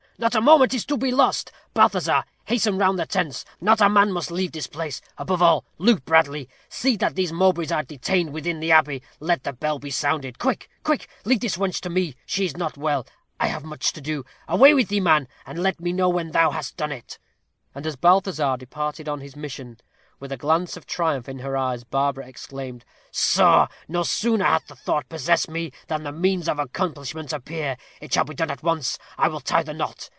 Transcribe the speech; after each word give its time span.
Not 0.17 0.35
a 0.35 0.39
moment 0.41 0.75
is 0.75 0.85
to 0.85 0.97
be 0.97 1.09
lost. 1.11 1.51
Balthazar, 1.73 2.23
hasten 2.45 2.77
round 2.77 2.99
the 2.99 3.07
tents 3.07 3.43
not 3.59 3.81
a 3.81 3.89
man 3.89 4.11
must 4.11 4.29
leave 4.29 4.53
his 4.53 4.67
place 4.67 5.01
above 5.17 5.41
all, 5.41 5.65
Luke 5.79 6.05
Bradley. 6.05 6.47
See 6.69 6.95
that 6.97 7.15
these 7.15 7.33
Mowbrays 7.33 7.71
are 7.71 7.81
detained 7.81 8.31
within 8.31 8.59
the 8.59 8.71
abbey. 8.71 9.01
Let 9.19 9.43
the 9.43 9.51
bell 9.51 9.79
be 9.79 9.89
sounded. 9.89 10.37
Quick, 10.37 10.69
quick; 10.83 11.07
leave 11.25 11.39
this 11.39 11.57
wench 11.57 11.81
to 11.81 11.89
me; 11.89 12.13
she 12.27 12.45
is 12.45 12.55
not 12.55 12.77
well. 12.77 13.07
I 13.39 13.47
have 13.47 13.63
much 13.63 13.93
to 13.93 13.99
do. 14.01 14.23
Away 14.47 14.75
with 14.75 14.89
thee, 14.89 14.99
man, 14.99 15.27
and 15.43 15.57
let 15.63 15.79
me 15.79 15.91
know 15.91 16.09
when 16.09 16.29
thou 16.33 16.51
hast 16.51 16.77
done 16.77 16.91
it." 16.91 17.17
And 17.73 17.87
as 17.87 17.95
Balthazar 17.95 18.57
departed 18.59 19.09
on 19.09 19.21
his 19.21 19.35
mission, 19.35 19.79
with 20.19 20.31
a 20.31 20.37
glance 20.37 20.77
of 20.77 20.85
triumph 20.85 21.27
in 21.27 21.39
her 21.39 21.57
eyes, 21.57 21.83
Barbara 21.83 22.27
exclaimed, 22.27 22.85
"Soh, 23.09 23.65
no 23.87 24.03
sooner 24.03 24.45
hath 24.45 24.67
the 24.67 24.75
thought 24.75 25.09
possessed 25.09 25.49
me, 25.49 25.71
than 25.87 26.03
the 26.03 26.11
means 26.11 26.47
of 26.47 26.59
accomplishment 26.59 27.33
appear. 27.33 27.75
It 27.99 28.13
shall 28.13 28.25
be 28.25 28.35
done 28.35 28.51
at 28.51 28.61
once. 28.61 28.99
I 29.17 29.27
will 29.27 29.39
tie 29.41 29.63
the 29.63 29.73
knot. 29.73 30.09